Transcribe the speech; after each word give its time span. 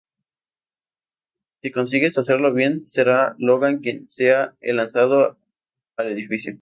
Si 1.61 1.69
consigues 1.71 2.17
hacerlo 2.17 2.51
bien, 2.55 2.79
será 2.79 3.35
Logan 3.37 3.81
quien 3.81 4.09
sea 4.09 4.55
el 4.61 4.77
lanzado 4.77 5.37
al 5.95 6.07
edificio. 6.07 6.57